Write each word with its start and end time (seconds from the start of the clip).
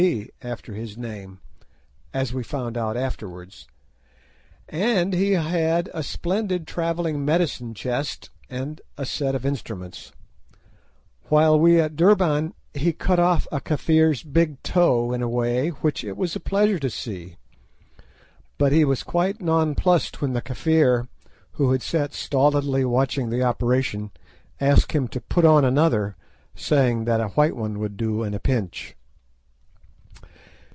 D. 0.01 0.31
after 0.41 0.73
his 0.73 0.97
name, 0.97 1.41
as 2.11 2.33
we 2.33 2.41
found 2.43 2.75
out 2.75 2.97
afterwards, 2.97 3.67
and 4.67 5.13
he 5.13 5.33
had 5.33 5.91
a 5.93 6.01
splendid 6.01 6.65
travelling 6.65 7.23
medicine 7.23 7.75
chest 7.75 8.31
and 8.49 8.81
a 8.97 9.05
set 9.05 9.35
of 9.35 9.45
instruments. 9.45 10.11
Whilst 11.29 11.59
we 11.61 11.75
were 11.75 11.83
at 11.83 11.95
Durban 11.95 12.55
he 12.73 12.93
cut 12.93 13.19
off 13.19 13.47
a 13.51 13.61
Kafir's 13.61 14.23
big 14.23 14.63
toe 14.63 15.13
in 15.13 15.21
a 15.21 15.29
way 15.29 15.69
which 15.69 16.03
it 16.03 16.17
was 16.17 16.35
a 16.35 16.39
pleasure 16.39 16.79
to 16.79 16.89
see. 16.89 17.37
But 18.57 18.71
he 18.71 18.83
was 18.83 19.03
quite 19.03 19.39
nonplussed 19.39 20.19
when 20.19 20.33
the 20.33 20.41
Kafir, 20.41 21.09
who 21.51 21.71
had 21.73 21.83
sat 21.83 22.15
stolidly 22.15 22.83
watching 22.85 23.29
the 23.29 23.43
operation, 23.43 24.09
asked 24.59 24.93
him 24.93 25.07
to 25.09 25.21
put 25.21 25.45
on 25.45 25.63
another, 25.63 26.15
saying 26.55 27.05
that 27.05 27.21
a 27.21 27.27
"white 27.27 27.55
one" 27.55 27.77
would 27.77 27.97
do 27.97 28.23
at 28.23 28.33
a 28.33 28.39
pinch. 28.39 28.95